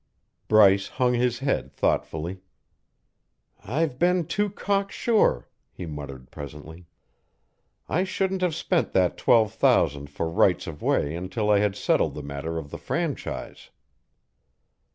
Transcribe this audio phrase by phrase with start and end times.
[0.47, 2.41] Bryce hung his head thoughtfully.
[3.63, 6.87] "I've been too cocksure," he muttered presently.
[7.87, 12.15] "I shouldn't have spent that twelve thousand for rights of way until I had settled
[12.15, 13.69] the matter of the franchise."